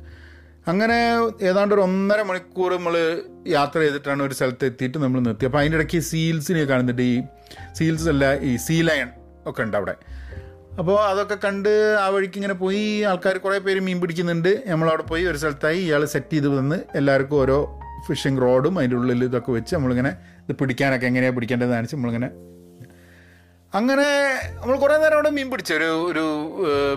[0.66, 0.96] അങ്ങനെ
[1.48, 2.94] ഏതാണ്ട് ഒരു ഒന്നര മണിക്കൂർ നമ്മൾ
[3.46, 7.02] യാത്ര ചെയ്തിട്ടാണ് ഒരു സ്ഥലത്ത് എത്തിയിട്ട് നമ്മൾ നിർത്തി അപ്പോൾ അതിന്റെ ഇടയ്ക്ക് സീൽസിനെ കാണുന്നുണ്ട്.
[7.02, 7.22] ഈ
[7.78, 9.08] സീൽസ് അല്ല ഈ സീ ലയൺ
[9.46, 9.94] ഒക്കെ ഉണ്ട് അവിടെ.
[10.78, 14.62] അപ്പോൾ അതൊക്കെ കണ്ട് ആ വഴിക്ക് ഇങ്ങനെ പോയി ആൾക്കാർ കുറേ പേര് മീൻ പിടിക്കുന്നുണ്ട്.
[14.66, 17.58] നമ്മളവിടെ പോയി ഒരു സ്ഥലത്തായി ഇയാൾ സെറ്റ് ചെയ്ത് വന്ന് എല്ലാവർക്കും ഓരോ
[18.06, 22.30] ഫിഷിംഗ് റോഡും അതിന്റെ ഉള്ളിൽ ഇതൊക്കെ വെച്ച് നമ്മളിങ്ങനെ ഇത് പിടിക്കാനൊക്കെ എങ്ങനെയാണ് പിടിക്കേണ്ടതെന്ന് കാണിച്ച് നമ്മളിങ്ങനെ
[23.74, 24.06] അങ്ങനെ
[24.60, 25.72] നമ്മൾ കുറേ നേരം അവിടെ മീൻ പിടിച്ച.
[25.72, 26.24] ഒരു ഒരു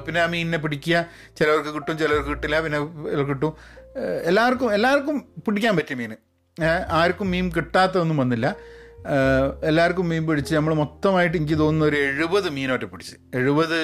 [0.06, 1.06] പിന്നെ ആ മീനിനെ പിടിക്കുക.
[1.40, 2.80] ചിലവർക്ക് കിട്ടും ചിലവർക്ക് കിട്ടില്ല പിന്നെ
[3.24, 3.54] കിട്ടും.
[4.26, 5.18] എല്ലാവർക്കും എല്ലാവർക്കും
[5.48, 6.14] പിടിക്കാൻ പറ്റി മീൻ.
[6.92, 8.56] ആർക്കും മീൻ കിട്ടാത്തതൊന്നും വന്നില്ല.
[9.64, 13.16] എല്ലാവർക്കും മീൻ പിടിച്ച് നമ്മൾ മൊത്തമായിട്ട് എനിക്ക് തോന്നുന്ന ഒരു എഴുപത് മീനൊറ്റ പിടിച്ച്.
[13.36, 13.80] എഴുപത്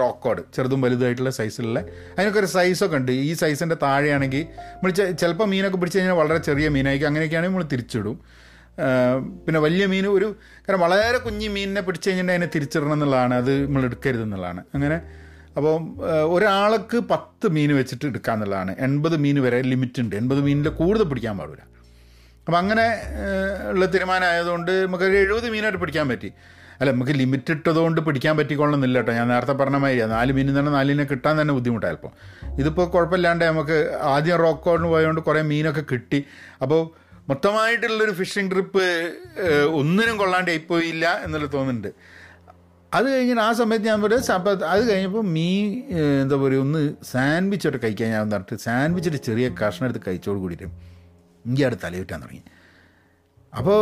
[0.00, 1.80] റോക്കോഡ് ചെറുതും വലുതായിട്ടുള്ള സൈസിലുള്ള.
[2.16, 3.12] അതിനൊക്കെ ഒരു സൈസൊക്കെ ഉണ്ട്.
[3.12, 7.08] ഈ സൈസിന്റെ താഴെയാണെങ്കിൽ നമ്മൾ ചിലപ്പോൾ മീനൊക്കെ പിടിച്ച് കഴിഞ്ഞാൽ വളരെ ചെറിയ മീനായിരിക്കും.
[7.08, 8.16] അങ്ങനെയൊക്കെയാണെങ്കിൽ നമ്മൾ തിരിച്ചിടും.
[9.46, 13.84] പിന്നെ വലിയ മീൻ ഒരു കാരണം വളരെ കുഞ്ഞു മീനിനെ പിടിച്ചു കഴിഞ്ഞിട്ട് അതിനെ തിരിച്ചിടണം എന്നുള്ളതാണ് അത് നമ്മൾ
[13.84, 14.62] എടുക്കരുത് എന്നുള്ളതാണ്.
[14.74, 14.98] അങ്ങനെ
[15.56, 15.74] അപ്പോൾ
[16.34, 18.76] ഒരാൾക്ക് പത്ത് മീൻ വെച്ചിട്ട് എടുക്കുക എന്നുള്ളതാണ്.
[18.78, 21.62] എൺപത് മീൻ വരെ ലിമിറ്റ് ഉണ്ട് എൺപത് മീനിൽ കൂടുതൽ പിടിക്കാൻ പാടില്ല.
[22.46, 22.86] അപ്പം അങ്ങനെ
[23.70, 26.30] ഉള്ള തീരുമാനമായതുകൊണ്ട് നമുക്ക് ഒരു എഴുപത് മീനായിട്ട് പിടിക്കാൻ പറ്റി.
[26.80, 29.12] അല്ല നമുക്ക് ലിമിറ്റ് ഇട്ടതുകൊണ്ട് പിടിക്കാൻ പറ്റിക്കൊള്ളുന്നില്ല കേട്ടോ.
[29.12, 32.12] ഞാൻ നേരത്തെ പറഞ്ഞ മാതിരി നാല് മീനിൽ തന്നെ നാലിനെ കിട്ടാൻ തന്നെ ബുദ്ധിമുട്ടായപ്പോൾ.
[32.58, 36.24] ഇതിപ്പോൾ കുഴപ്പമില്ലാണ്ട് നമുക്ക് ആദ്യം റോക്കോഡിന് പോയതുകൊണ്ട് കുറേ മീനൊക്കെ കിട്ടി.
[36.62, 36.99] അപ്പോൾ
[37.30, 38.84] മൊത്തമായിട്ടുള്ളൊരു ഫിഷിംഗ് ട്രിപ്പ്
[39.72, 41.90] ഒന്നിനും കൊള്ളാണ്ട് ആയിപ്പോയില്ല എന്നുള്ള തോന്നുന്നുണ്ട്
[42.92, 45.66] അത് കഴിഞ്ഞിട്ട് ആ സമയത്ത് ഞാൻ പറയും അപ്പം അത് കഴിഞ്ഞപ്പോൾ മീൻ
[46.22, 50.66] എന്താ പറയുക ഒന്ന് സാൻഡ്വിച്ചോട്ട് കഴിക്കാൻ ഞാൻ പറഞ്ഞിട്ട് സാൻഡ്വിച്ചിട്ട് ചെറിയ കഷ്ണം എടുത്ത് കഴിച്ചോട് കൂടിയിട്ട്
[51.44, 52.42] എനിക്ക് അവിടെ തലയുറ്റാൻ തുടങ്ങി.
[53.52, 53.78] അപ്പോൾ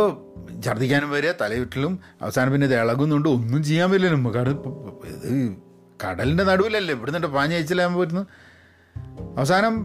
[0.65, 4.69] ഛർദ്ദിക്കാനും വരിക തലയുറ്റിലും അവസാനം പിന്നെ ഇത് ഇളകുന്നുണ്ട് ഒന്നും ചെയ്യാൻ പറ്റില്ല നമുക്ക് ഇപ്പൊ
[5.09, 5.27] ഇത്
[5.99, 8.23] കടലിന്റെ നടുവിലല്ലേ ഇവിടെ നിന്നിട്ട് പാഞ്ഞ അയച്ചില്ലാൻ പറ്റുന്നു
[9.37, 9.75] അവസാനം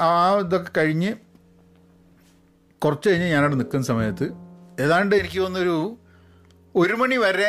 [0.00, 1.10] ആ ഇതൊക്കെ കഴിഞ്ഞ്
[2.84, 4.26] കുറച്ച് കഴിഞ്ഞ് ഞാനവിടെ നിൽക്കുന്ന സമയത്ത്
[4.84, 5.76] ഏതാണ്ട് എനിക്ക് തോന്നുന്നൊരു
[6.74, 7.48] ഒരു മണി വരെ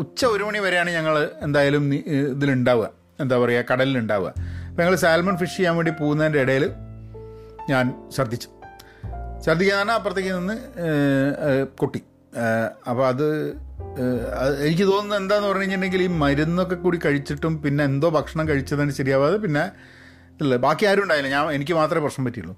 [0.00, 1.14] ഉച്ച ഒരു മണി വരെയാണ് ഞങ്ങൾ
[1.46, 2.86] എന്തായാലും ഇതിലുണ്ടാവുക.
[3.22, 4.30] എന്താ പറയുക കടലിലുണ്ടാവുക.
[4.68, 6.64] അപ്പോൾ ഞങ്ങൾ സാൽമൺ ഫിഷ് ചെയ്യാൻ വേണ്ടി പോകുന്നതിന്റെ ഇടയിൽ
[7.70, 7.84] ഞാൻ
[8.16, 8.48] ഛർദ്ദിച്ചു.
[9.44, 10.56] ഛർദ്ദിക്കാൻ പറഞ്ഞാൽ അപ്പുറത്തേക്ക് നിന്ന്
[11.80, 12.00] കൊട്ടി.
[12.90, 13.26] അപ്പോൾ അത്
[14.66, 19.64] എനിക്ക് തോന്നുന്നത് എന്താന്ന് പറഞ്ഞു കഴിഞ്ഞിട്ടുണ്ടെങ്കിൽ ഈ മരുന്നൊക്കെ കൂടി കഴിച്ചിട്ടും പിന്നെ എന്തോ ഭക്ഷണം കഴിച്ചതാണ് ശരിയാവാതെ പിന്നെ
[20.42, 21.28] ഇല്ല ബാക്കി ആരും ഉണ്ടായില്ല.
[21.36, 22.54] ഞാൻ എനിക്ക് മാത്രമേ പ്രശ്നം പറ്റിയുള്ളൂ.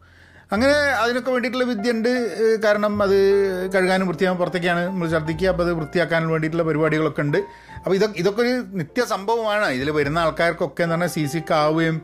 [0.51, 2.11] അങ്ങനെ അതിനൊക്കെ വേണ്ടിയിട്ടുള്ള വിദ്യ ഉണ്ട്
[2.65, 3.17] കാരണം അത്
[3.75, 5.49] കഴുകാനും വൃത്തിയാകാൻ പുറത്തേക്കാണ് നമ്മൾ ഛർദ്ദിക്കുക.
[5.53, 7.39] അപ്പോൾ അത് വൃത്തിയാക്കാൻ വേണ്ടിയിട്ടുള്ള പരിപാടികളൊക്കെ ഉണ്ട്.
[7.81, 9.67] അപ്പോൾ ഇതൊക്കെ ഇതൊക്കെ ഒരു നിത്യ സംഭവമാണ്.
[9.77, 11.97] ഇതിൽ വരുന്ന ആൾക്കാർക്കൊക്കെ എന്ന് പറഞ്ഞാൽ സി സിക്ക് ആവുകയും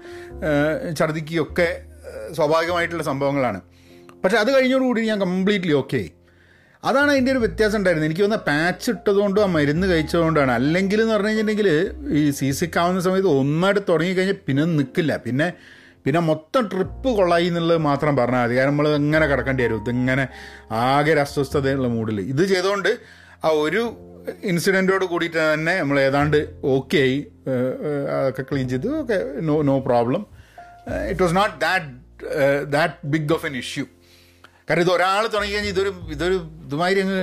[0.49, 1.69] ഏഹ്, ഛർദ്ദിക്കുകയും ഒക്കെ
[2.39, 3.61] സ്വാഭാവികമായിട്ടുള്ള സംഭവങ്ങളാണ്.
[4.25, 6.03] പക്ഷെ അത് കഴിഞ്ഞോടുകൂടി ഞാൻ കംപ്ലീറ്റ്ലി ഓക്കെ
[6.83, 8.09] അതാണ് അതിന്റെ ഒരു വ്യത്യാസം ഉണ്ടായിരുന്നത്.
[8.11, 10.53] എനിക്ക് വന്ന പാച്ച് ഇട്ടതുകൊണ്ടും ആ മരുന്ന് കഴിച്ചതുകൊണ്ടാണ്.
[10.59, 11.69] അല്ലെങ്കിൽ എന്ന് പറഞ്ഞു കഴിഞ്ഞിട്ടുണ്ടെങ്കിൽ
[12.19, 15.49] ഈ സി സിക്ക് ആവുന്ന സമയത്ത് ഒന്നായിട്ട് തുടങ്ങിക്കഴിഞ്ഞാൽ പിന്നെ നിൽക്കില്ല പിന്നെ
[16.05, 18.55] പിന്നെ മൊത്തം ട്രിപ്പ് കൊള്ളായി എന്നുള്ളത് മാത്രം പറഞ്ഞാൽ മതി.
[18.59, 19.81] കാരണം നമ്മൾ ഇങ്ങനെ കിടക്കേണ്ടി വരും.
[19.85, 20.25] ഇതിങ്ങനെ
[20.85, 22.91] ആകെ ഒരു അസ്വസ്ഥതയുള്ള മൂഡിൽ ഇത് ചെയ്തുകൊണ്ട്
[23.47, 23.83] ആ ഒരു
[24.51, 26.39] ഇൻസിഡന്റോട് കൂടിയിട്ട് തന്നെ നമ്മൾ ഏതാണ്ട്
[26.75, 27.19] ഓക്കെ ആയി.
[28.17, 28.91] അതൊക്കെ ക്ലീൻ ചെയ്തു.
[29.03, 29.17] Okay
[29.49, 30.23] no no problem
[31.13, 31.89] it was not that
[32.77, 33.85] that big of an issue
[34.67, 37.23] കാരണം ഇത് ഒരാൾ തുടങ്ങി കഴിഞ്ഞാൽ ഇതൊരു ഇതൊരു ഇതുമാതിരി അങ്ങ്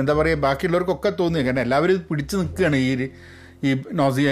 [0.00, 2.90] എന്താ പറയുക ബാക്കിയുള്ളവർക്കൊക്കെ തോന്നി കാരണം എല്ലാവരും പിടിച്ച് നിൽക്കുകയാണ് ഈ
[3.66, 3.70] ഈ
[4.00, 4.28] നോസിയ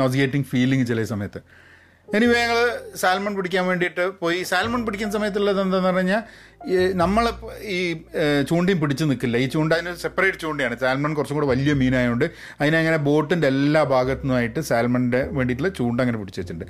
[0.00, 1.40] നോസിയേറ്റിംഗ് ഫീലിംഗ് ചില സമയത്ത്.
[2.16, 2.58] എനിവേ ഞങ്ങൾ
[3.00, 4.38] സാൽമൺ പിടിക്കാൻ വേണ്ടിയിട്ട് പോയി.
[4.50, 6.22] സാൽമൺ പിടിക്കുന്ന സമയത്തുള്ളത് എന്താണെന്ന് പറഞ്ഞാൽ
[7.02, 7.24] നമ്മൾ
[7.76, 7.80] ഈ
[8.50, 10.76] ചൂണ്ടയും പിടിച്ച് നിൽക്കില്ല ഈ ചൂണ്ട അതിന് സെപ്പറേറ്റ് ചൂണ്ടയാണ്.
[10.84, 12.26] സാൽമൺ കുറച്ചും കൂടെ വലിയ മീനായതുകൊണ്ട്
[12.60, 16.66] അതിനങ്ങനെ ബോട്ടിന്റെ എല്ലാ ഭാഗത്തു നിന്നുമായിട്ട് സാൽമണിന്റെ വേണ്ടിയിട്ടുള്ള ചൂണ്ട അങ്ങനെ പിടിച്ച് വെച്ചിട്ടുണ്ട്.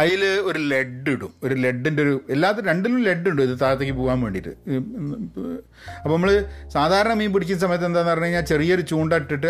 [0.00, 1.32] അതിൽ ഒരു ലെഡ് ഇടും.
[1.44, 4.52] ഒരു ലെഡിന്റെ ഒരു എല്ലാത്തിനും രണ്ടിലും ലെഡ് ഉണ്ട് ഇത് താഴത്തേക്ക് പോകാൻ വേണ്ടിയിട്ട്.
[6.02, 6.30] അപ്പോൾ നമ്മൾ
[6.76, 9.48] സാധാരണ മീൻ പിടിക്കുന്ന സമയത്ത് എന്താണെന്ന് പറഞ്ഞു കഴിഞ്ഞാൽ ചെറിയൊരു ചൂണ്ട ഇട്ടിട്ട്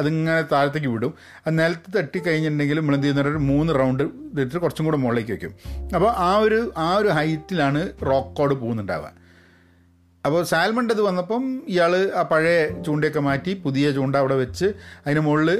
[0.00, 1.12] അതിങ്ങനെ താഴത്തേക്ക് വിടും.
[1.44, 5.52] അത് നിലത്ത് തട്ടി കഴിഞ്ഞിട്ടുണ്ടെങ്കിൽ നമ്മൾ എന്ത് ചെയ്യുന്ന ഒരു മൂന്ന് റൗണ്ട് ഇട്ടിട്ട് കുറച്ചും കൂടെ മുകളിലേക്ക് വയ്ക്കും
[5.96, 9.12] അപ്പോൾ ആ ഒരു ആ ഒരു ഹൈറ്റിലാണ് റോക്ക് കോഡ് പോകുന്നുണ്ടാവുക.
[10.24, 14.66] അപ്പോൾ സാൽമണ്ട് അത് വന്നപ്പം ഇയാൾ ആ പഴയ ചൂണ്ടയൊക്കെ മാറ്റി പുതിയ ചൂണ്ട അവിടെ വെച്ച്
[15.06, 15.50] അതിന് മുകളിൽ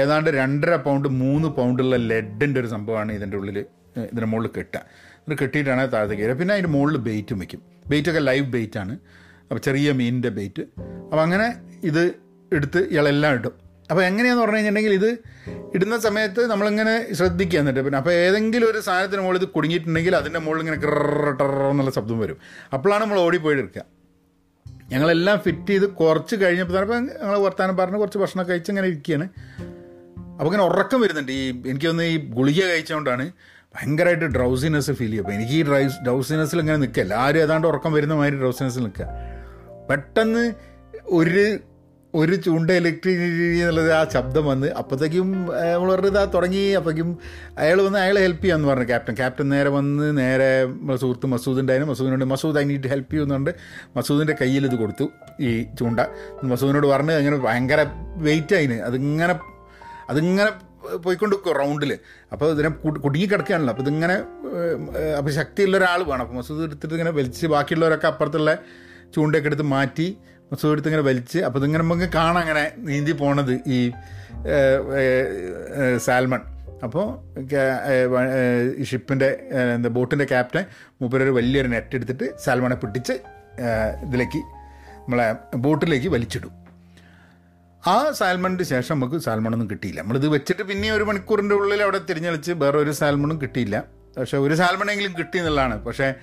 [0.00, 3.58] ഏതാണ്ട് രണ്ടര പൗണ്ട് മൂന്ന് പൗണ്ടുള്ള ലെഡിന്റെ ഒരു സംഭവമാണ് ഇതിന്റെ ഉള്ളിൽ
[3.96, 4.82] ഇതിന്റെ മുകളിൽ കെട്ടുക.
[5.28, 6.34] ഇത് കെട്ടിയിട്ടാണ് താഴത്തേക്ക് വരിക.
[6.34, 8.98] പിന്നെ അതിന്റെ മുകളിൽ ബെയ്റ്റ് വയ്ക്കും ബെയ്റ്റൊക്കെ ലൈവ് ബെയ്റ്റാണ്
[9.42, 11.54] അപ്പോൾ ചെറിയ മീനിന്റെ ബെയ്റ്റ് അപ്പോൾ അങ്ങനെ
[11.84, 12.14] ഇത്
[12.52, 13.52] എടുത്ത് ഇയാളെല്ലാം ഇടും.
[13.90, 15.18] അപ്പോൾ എങ്ങനെയാന്ന് പറഞ്ഞു കഴിഞ്ഞിട്ടുണ്ടെങ്കിൽ ഇത്
[15.74, 20.60] ഇടുന്ന സമയത്ത് നമ്മളിങ്ങനെ ശ്രദ്ധിക്കുക എന്നിട്ട് പിന്നെ അപ്പോൾ ഏതെങ്കിലും ഒരു സാധനത്തിന് മുകളിൽ ഇത് കുടുങ്ങിയിട്ടുണ്ടെങ്കിൽ അതിന്റെ മുകളിൽ
[20.60, 22.36] ഇങ്ങനെ കിറ ടറ എന്നുള്ള ശബ്ദം വരും.
[22.72, 23.82] അപ്പോഴാണ് നമ്മൾ ഓടിപ്പോയി എടുക്കുക.
[24.90, 29.28] ഞങ്ങളെല്ലാം ഫിറ്റ് ചെയ്ത് കുറച്ച് കഴിഞ്ഞപ്പോൾ തന്നെ അപ്പോൾ ഞങ്ങൾ വർത്താനം പറഞ്ഞ് കുറച്ച് ഭക്ഷണം കഴിച്ച് ഇങ്ങനെ ഇരിക്കുകയാണ്.
[30.32, 31.32] അപ്പോൾ ഇങ്ങനെ ഉറക്കം വരുന്നുണ്ട്.
[31.32, 33.32] ഈ എനിക്ക് ഈ ഗുളിക കഴിച്ചുകൊണ്ടാണ്
[33.74, 35.22] ഭയങ്കരമായിട്ട് ഡ്രൗസിനെസ് ഫീൽ ചെയ്യും.
[35.22, 37.02] അപ്പോൾ എനിക്ക് ഈ ഡ്രൈസ് ഡ്രൗസിനെസ്സിൽ ഇങ്ങനെ നിൽക്കുക.
[37.02, 39.08] എല്ലാവരും ഏതാണ്ട് ഉറക്കം വരുന്ന മാതിരി ഡ്രൗസിനെസ്സിൽ നിൽക്കുക.
[39.90, 40.52] പെട്ടെന്ന്
[41.06, 41.58] ഒരു
[42.14, 45.28] ഒരു ചൂണ്ട ഇലക്ട്രിസിറ്റി എന്നുള്ളത് ആ ശബ്ദം വന്ന് അപ്പോഴത്തേക്കും
[45.74, 46.62] നമ്മൾ പറഞ്ഞത് ആ തുടങ്ങി.
[46.68, 47.18] അപ്പോഴേക്കും
[47.58, 48.84] അയാൾ വന്ന് അയാൾ ഹെൽപ്പ് ചെയ്യാമെന്ന് പറഞ്ഞു.
[48.84, 53.50] ക്യാപ്റ്റൻ ക്യാപ്റ്റൻ നേരെ വന്ന് നേരെ സുഹൃത്ത് മസൂദ് ഉണ്ടായിരുന്നു മസൂദിനോട് മസൂദ് ഐ നീഡ് ഹെൽപ്പ് ചെയ്യുന്നുണ്ട്
[53.96, 55.06] മസൂദിന്റെ കയ്യിൽ ഇത് കൊടുത്തു
[55.40, 56.00] ഈ ചൂണ്ട.
[56.44, 57.86] മസൂദിനോട് പറഞ്ഞ് അങ്ങനെ ഭയങ്കര
[58.16, 58.78] വെയിറ്റ് ആയിന്.
[58.80, 59.36] അതിങ്ങനെ
[60.10, 60.50] അതിങ്ങനെ
[61.04, 61.92] പോയിക്കൊണ്ട് റൗണ്ടിൽ
[62.34, 62.70] അപ്പോൾ ഇതിനെ
[63.04, 64.16] കുടുങ്ങി കിടക്കുകയാണല്ലോ അപ്പോൾ ഇതിങ്ങനെ
[65.18, 66.22] അപ്പോൾ ശക്തിയുള്ള ഒരാൾ വേണം.
[66.24, 68.52] അപ്പോൾ മസൂദ് എടുത്തിട്ട് ഇങ്ങനെ വലിച്ച് ബാക്കിയുള്ളവരൊക്കെ അപ്പുറത്തുള്ള
[69.14, 70.08] ചൂണ്ടയൊക്കെ എടുത്ത് മാറ്റി
[70.52, 73.80] മസൂദ് എടുത്ത് ഇങ്ങനെ വലിച്ച് അപ്പോൾ ഇതിങ്ങനെ നമുക്ക് കാണാം അങ്ങനെ നീന്തി പോണത് ഈ
[76.06, 76.42] സാൽമൺ.
[76.86, 77.04] അപ്പോൾ
[78.80, 79.28] ഈ ഷിപ്പിന്റെ
[79.76, 80.64] എന്താ ബോട്ടിന്റെ ക്യാപ്റ്റൻ
[81.00, 83.14] മൂപ്പരൊരു വലിയൊരു നെറ്റ് എടുത്തിട്ട് സാൽമണെ പിടിച്ച്
[84.06, 84.40] ഇതിലേക്ക്
[85.04, 85.26] നമ്മളെ
[85.66, 86.52] ബോട്ടിലേക്ക് വലിച്ചിടും.
[87.86, 90.00] ആ സാൽമണിന് ശേഷം നമുക്ക് സാൽമണൊന്നും കിട്ടിയില്ല.
[90.00, 93.84] നമ്മളിത് വെച്ചിട്ട് പിന്നെ ഒരു മണിക്കൂറിന്റെ ഉള്ളിൽ അവിടെ തിരിഞ്ഞളിച്ച് വേറെ ഒരു സാൽമണും കിട്ടിയില്ല.
[94.18, 95.84] പക്ഷെ ഒരു സാൽമണെങ്കിലും കിട്ടി എന്നുള്ളതാണ്.
[95.84, 96.14] പക്ഷേ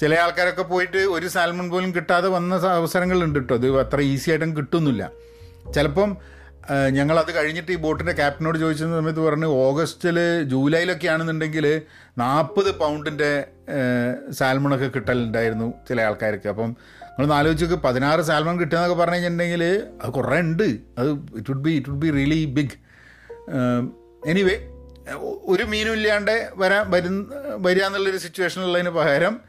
[0.00, 3.54] ചില ആൾക്കാരൊക്കെ പോയിട്ട് ഒരു സാൽമൺ പോലും കിട്ടാതെ വന്ന അവസരങ്ങളുണ്ട് കേട്ടോ.
[3.54, 5.10] അത് അത്ര ഈസി ആയിട്ടും കിട്ടുന്നില്ല.
[5.74, 6.16] ചിലപ്പം
[6.90, 11.82] ഞങ്ങളത് കഴിഞ്ഞിട്ട് ഈ ബോട്ടിന്റെ ക്യാപ്റ്റനോട് ചോദിച്ച സമയത്ത് പറഞ്ഞു ഓഗസ്റ്റിൽ ജൂലൈയിലൊക്കെ ആണെന്നുണ്ടെങ്കിൽ
[12.18, 13.46] നാൽപ്പത് പൗണ്ടിന്റെ
[14.30, 16.48] സാൽമണൊക്കെ കിട്ടലുണ്ടായിരുന്നു ചില ആൾക്കാർക്ക്.
[16.48, 16.76] അപ്പം
[17.18, 19.64] നിങ്ങൾ ആലോചിച്ചൊക്കെ പതിനാറ് സാൽമൺ കിട്ടുക പറഞ്ഞു കഴിഞ്ഞിട്ടുണ്ടെങ്കിൽ
[20.02, 20.68] അത് കുറേ ഉണ്ട്.
[20.98, 22.76] അത് it would be it would be really big
[24.26, 24.56] anyway
[25.44, 27.20] ഒരു മീനും ഇല്ലാണ്ട് വരാൻ വരുന്ന
[27.56, 29.40] വരിക എന്നുള്ളൊരു സിറ്റുവേഷനുള്ളതിന് പകരം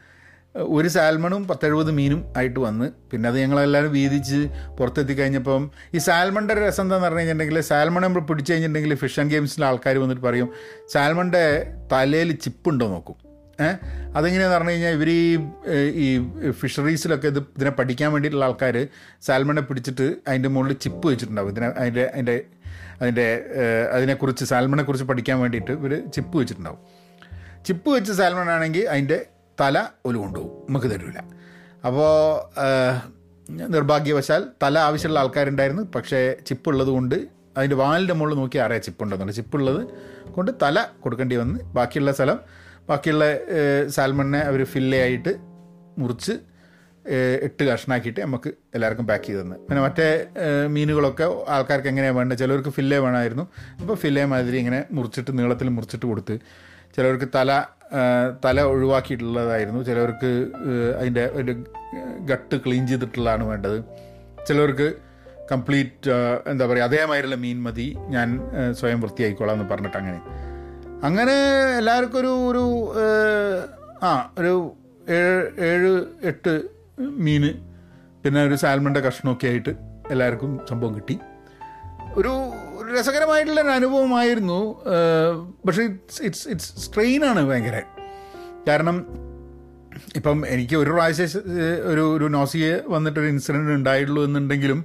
[0.54, 2.86] ഒരു സാൽമണും പത്തെഴുപത് മീനും ആയിട്ട് വന്ന്.
[3.10, 8.52] പിന്നെ അത് ഞങ്ങളെല്ലാവരും വീതിച്ച് പുറത്തെത്തി കഴിഞ്ഞപ്പം ഈ സാൽമണിന്റെ രസം എന്താണെന്ന് പറഞ്ഞു കഴിഞ്ഞിട്ടുണ്ടെങ്കിൽ സാൽമൺ നമ്മൾ പിടിച്ചു
[8.52, 10.48] കഴിഞ്ഞിട്ടുണ്ടെങ്കിൽ ഫിഷ് ആൻഡ് ഗെയിംസിലെ ആൾക്കാർ വന്നിട്ട് പറയും
[10.88, 11.44] സാൽമണിന്റെ
[11.92, 12.88] തലയിൽ ചിപ്പുണ്ടോ?
[12.88, 13.31] നോക്കും.
[13.62, 13.76] ഏഹ്
[14.16, 15.22] അതെങ്ങനെയാന്ന് പറഞ്ഞു കഴിഞ്ഞാൽ ഇവർ ഈ
[16.04, 16.06] ഈ
[16.50, 18.76] ഫിഷറീസിലൊക്കെ ഇത് ഇതിനെ പഠിക്കാൻ വേണ്ടിയിട്ടുള്ള ആൾക്കാർ
[19.22, 21.50] സാൽമണെ പിടിച്ചിട്ട് അതിന്റെ മുകളിൽ ചിപ്പ് വെച്ചിട്ടുണ്ടാവും.
[21.50, 22.36] ഇതിനെ അതിന്റെ അതിന്റെ
[23.00, 23.26] അതിന്റെ
[23.92, 26.78] അതിനെക്കുറിച്ച് സാൽമണെക്കുറിച്ച് പഠിക്കാൻ വേണ്ടിയിട്ട് ഇവർ ചിപ്പ് വെച്ചിട്ടുണ്ടാവും.
[27.66, 29.26] ചിപ്പ് വെച്ച് സാൽമൺ ആണെങ്കിൽ അതിന്റെ
[29.60, 30.66] തല ഒരു കൊണ്ടുപോകും.
[30.68, 31.18] നമുക്ക് തരില്ല
[31.86, 32.10] അപ്പോൾ
[33.70, 35.82] നിർഭാഗ്യവശാൽ തല ആവശ്യമുള്ള ആൾക്കാരുണ്ടായിരുന്നു.
[35.94, 37.16] പക്ഷേ ചിപ്പുള്ളത് കൊണ്ട്
[37.56, 39.36] അതിന്റെ വാലിന്റെ മുകളിൽ നോക്കി അറിയാം ചിപ്പ് ഉണ്ടെന്നുള്ളത്.
[39.36, 39.80] ചിപ്പുള്ളത്
[40.32, 42.38] കൊണ്ട് തല കൊടുക്കേണ്ടി വന്ന് ബാക്കിയുള്ള സ്ഥലം
[42.88, 43.24] ബാക്കിയുള്ള
[43.96, 45.32] സാൽമണിനെ അവർ ഫില്ലയായിട്ട്
[46.00, 46.34] മുറിച്ച്
[47.46, 49.56] എട്ട് കഷ്ണാക്കിയിട്ട് നമുക്ക് എല്ലാവർക്കും പാക്ക് ചെയ്ത് തന്നു.
[49.68, 50.06] പിന്നെ മറ്റേ
[50.74, 52.38] മീനുകളൊക്കെ ആൾക്കാർക്ക് എങ്ങനെയാണ് വേണ്ടത്?
[52.38, 53.44] ചിലവർക്ക് ഫില്ലേ വേണമായിരുന്നു.
[53.80, 56.36] അപ്പോൾ ഫില്ലേ മാതിരി ഇങ്ങനെ മുറിച്ചിട്ട് നീളത്തിൽ മുറിച്ചിട്ട് കൊടുത്ത്
[56.96, 57.50] ചിലവർക്ക് തല
[58.44, 59.80] തല ഒഴിവാക്കിയിട്ടുള്ളതായിരുന്നു.
[59.88, 60.30] ചിലവർക്ക്
[61.00, 61.52] അതിന്റെ ഒരു
[62.30, 63.78] ഗട്ട് ക്ലീൻ ചെയ്തിട്ടുള്ളതാണ് വേണ്ടത്.
[64.48, 64.88] ചിലവർക്ക്
[65.52, 66.10] കംപ്ലീറ്റ്
[66.52, 68.28] എന്താ പറയുക അതേമാതിരിയുള്ള മീൻ മതി ഞാൻ
[68.78, 70.20] സ്വയം വൃത്തിയായിക്കോളാം എന്ന് പറഞ്ഞിട്ട് അങ്ങനെ.
[71.04, 71.32] അങ്ങനെ
[71.78, 72.64] എല്ലാവർക്കും ഒരു ഒരു
[74.02, 74.52] ആ ഒരു
[75.08, 76.62] ഏഴ് ഏഴ് എട്ട്
[77.00, 77.44] മീൻ
[78.24, 79.70] പിന്നെ ഒരു സാൽമണിന്റെ കഷ്ണമൊക്കെ ആയിട്ട്
[80.10, 81.18] എല്ലാവർക്കും സംഭവം കിട്ടി.
[82.16, 82.32] ഒരു
[82.98, 84.82] രസകരമായിട്ടുള്ള ഒരു അനുഭവമായിരുന്നു
[85.66, 87.82] പക്ഷേ ഇറ്റ്സ് ഇറ്റ്സ് ഇറ്റ്സ് സ്ട്രെയിനാണ് ഭയങ്കര.
[88.68, 89.06] കാരണം
[90.16, 91.42] ഇപ്പം എനിക്ക് ഒരു പ്രാവശ്യം
[91.84, 94.84] ഒരു ഒരു നോസിയെ വന്നിട്ടൊരു ഇൻസിഡന്റ് ഉണ്ടായിട്ടുള്ളൂ എന്നുണ്ടെങ്കിലും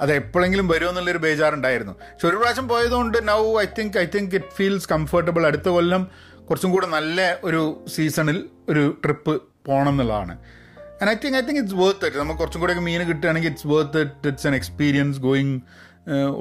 [0.00, 1.94] അത് എപ്പോഴെങ്കിലും വരുമോ എന്നുള്ളൊരു ബേജാറുണ്ടായിരുന്നു.
[2.12, 6.04] പക്ഷെ ഒരു പ്രാവശ്യം പോയതുകൊണ്ട് now I think I think it feels comfortable അടുത്ത കൊല്ലം
[6.48, 7.62] കുറച്ചും കൂടെ നല്ല ഒരു
[7.94, 9.34] സീസണിൽ ഒരു ട്രിപ്പ്
[9.66, 10.34] പോകണം എന്നുള്ളതാണ്.
[11.00, 14.00] And I think I think it's worth it നമുക്ക് കുറച്ചും കൂടെയൊക്കെ മീൻ കിട്ടുകയാണെങ്കിൽ it's worth
[14.06, 15.56] it it's an experience going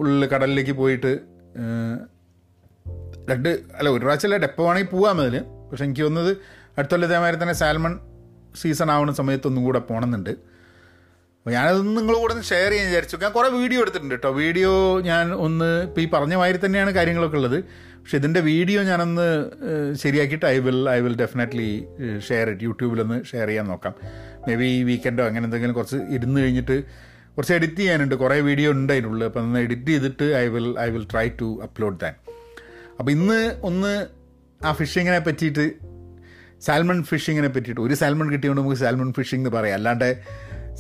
[0.02, 1.12] ഉള്ളിൽ കടലിലേക്ക് പോയിട്ട്
[3.32, 5.36] രണ്ട് അല്ല ഒരു പ്രാവശ്യം അല്ല എപ്പോൾ വേണമെങ്കിൽ പോവാം അതിൽ.
[5.70, 6.32] പക്ഷെ എനിക്ക് തോന്നുന്നത്
[6.78, 7.94] അടുത്തുള്ള ഇതേമാതിരി തന്നെ സാൽമൺ
[8.62, 10.34] സീസൺ ആവുന്ന സമയത്തൊന്നും കൂടെ പോകണമെന്നുണ്ട്.
[11.40, 13.18] അപ്പോൾ ഞാനത് നിങ്ങൾ കൂടെ ഷെയർ ചെയ്യാൻ വിചാരിച്ചു.
[13.22, 14.72] ഞാൻ കുറേ വീഡിയോ എടുത്തിട്ടുണ്ട് കേട്ടോ വീഡിയോ
[15.10, 17.60] ഞാൻ ഒന്ന് ഇപ്പോൾ ഈ പറഞ്ഞ മാതിരി തന്നെയാണ് കാര്യങ്ങളൊക്കെ ഉള്ളത്.
[18.02, 19.28] പക്ഷെ ഇതിന്റെ വീഡിയോ ഞാനൊന്ന്
[20.02, 21.70] ശരിയാക്കിയിട്ട് I will I will definitely
[22.28, 23.94] share it യൂട്യൂബിലൊന്ന് share ചെയ്യാൻ നോക്കാം.
[24.48, 26.78] മേ ബി ഈ വീക്കെൻഡോ അങ്ങനെ എന്തെങ്കിലും കുറച്ച് ഇരുന്ന് കഴിഞ്ഞിട്ട്
[27.36, 28.16] കുറച്ച് എഡിറ്റ് ചെയ്യാനുണ്ട്.
[28.24, 32.00] കുറേ വീഡിയോ ഉണ്ട് അതിനുള്ളിൽ അപ്പോൾ ഒന്ന് എഡിറ്റ് ചെയ്തിട്ട് I will I will try to upload
[32.04, 32.16] then
[33.00, 33.94] അപ്പോൾ ഇന്ന് ഒന്ന്
[34.62, 35.66] ആ ഫിഷിങ്ങിനെ പറ്റിയിട്ട്
[36.68, 39.76] സാൽമൺ ഫിഷിങ്ങിനെ പറ്റിയിട്ട് ഒരു സാൽമൺ കിട്ടിയോണ്ട് നമുക്ക് സാൽമൺ ഫിഷിംഗ് എന്ന് പറയാം.
[39.80, 40.10] അല്ലാണ്ട്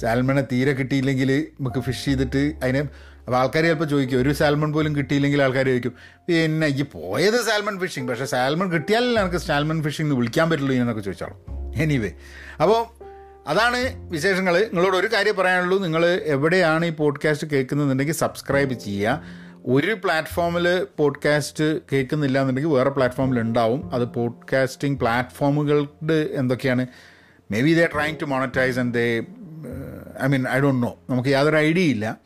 [0.02, 5.44] സാൽമണെ തീരെ കിട്ടിയില്ലെങ്കിൽ നമുക്ക് ഫിഷ് ചെയ്തിട്ട് അതിനെ അപ്പോൾ ആൾക്കാർ ചിലപ്പോൾ ചോദിക്കും ഒരു സാൽമൺ പോലും കിട്ടിയില്ലെങ്കിൽ
[5.44, 5.94] ആൾക്കാർ ചോദിക്കും
[6.28, 11.02] പിന്നെ ഈ പോയത് സാൽമൺ ഫിഷിങ് പക്ഷേ സാൽമൺ കിട്ടിയാലല്ലേ എനിക്ക് സാൽമൺ ഫിഷിംഗ് എന്ന് വിളിക്കാൻ പറ്റുള്ളൂ എന്നൊക്കെ
[11.02, 11.38] ചോദിച്ചോളൂ.
[11.76, 12.12] എനിവേ
[12.62, 13.10] അപ്പോൾ
[13.48, 15.78] അതാണ് വിശേഷങ്ങൾ നിങ്ങളോട് ഒരു കാര്യം പറയാനുള്ളൂ.
[15.84, 19.24] നിങ്ങൾ എവിടെയാണ് ഈ പോഡ്കാസ്റ്റ് കേൾക്കുന്നതെന്നുണ്ടെങ്കിൽ സബ്സ്ക്രൈബ് ചെയ്യുക.
[19.66, 23.94] ഒരു പ്ലാറ്റ്ഫോമിൽ പോഡ്കാസ്റ്റ് കേൾക്കുന്നില്ല എന്നുണ്ടെങ്കിൽ വേറെ പ്ലാറ്റ്ഫോമിൽ ഉണ്ടാവും.
[23.94, 26.88] അത് പോഡ്കാസ്റ്റിംഗ് പ്ലാറ്റ്ഫോമുകളുടെ എന്തൊക്കെയാണ്?
[27.62, 29.24] Maybe they trying to monetize and they
[30.24, 30.96] I mean I don't know.
[31.10, 32.18] നമുക്ക് യാതൊരു ഐഡിയ ഇല്ല.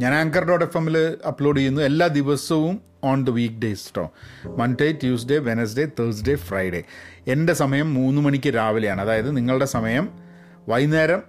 [0.00, 0.96] ഞാൻ ആങ്കർ ഡോട്ട് എഫ് എമ്മിൽ
[1.28, 1.82] അപ്ലോഡ് ചെയ്യുന്നു.
[1.82, 4.12] എല്ലാ ദിവസവും ഓൺ ദ വീക്ക് ഡേയ്സ് കേട്ടോ
[4.56, 6.82] Monday Tuesday Wednesday Thursday Friday
[7.26, 9.00] എന്റെ സമയം മൂന്ന് മണിക്ക് രാവിലെയാണ്.
[9.00, 10.08] അതായത് നിങ്ങളുടെ സമയം
[10.68, 11.22] വൈകുന്നേരം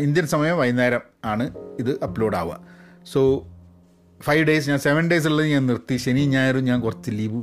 [0.00, 2.60] ഇന്ത്യൻ സമയം വൈകുന്നേരം ആണ് ഇത് അപ്ലോഡ് ആവുക.
[3.12, 3.20] സോ
[4.22, 5.96] ഫൈവ് ഡേയ്സ് ഞാൻ സെവൻ ഡേയ്സ് ഉള്ളത് ഞാൻ നിർത്തി.
[5.96, 7.42] ശനി ഞായറും ഞാൻ കുറച്ച് ലീവ്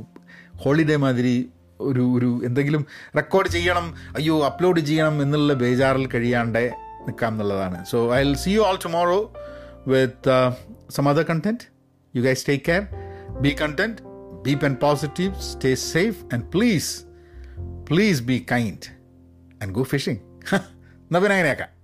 [0.56, 1.50] ഹോളിഡേ മാതിരി
[1.80, 6.70] ഒരു ഒരു എന്തെങ്കിലും റെക്കോർഡ് ചെയ്യണം അയ്യോ അപ്ലോഡ് ചെയ്യണം എന്നുള്ള ബേജാറിൽ കഴിയാണ്ട്
[7.06, 7.84] നിൽക്കാം എന്നുള്ളതാണ്.
[7.84, 9.32] So I will see you all tomorrow
[9.86, 10.54] with
[10.90, 11.64] some other content
[12.16, 12.82] you guys take care
[13.40, 13.96] be content
[14.42, 17.04] be pen positive stay safe and please
[17.90, 18.86] please be kind
[19.62, 20.20] and go fishing
[20.54, 21.79] എന്നാൽ പിന്നെ അങ്ങനെയാക്കാം